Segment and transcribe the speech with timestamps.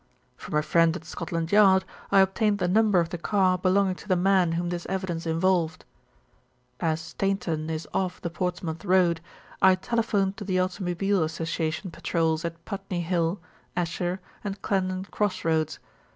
[0.35, 4.07] "From a friend at Scotland Yard I obtained the number of the car belonging to
[4.07, 5.85] the man whom this evidence involved.
[6.79, 9.21] "As Stainton is off the Portsmouth Road,
[9.61, 13.39] I telephoned to the Automobile Association patrols at Putney Hill,
[13.77, 15.77] Esher, and Clandon Cross Roads.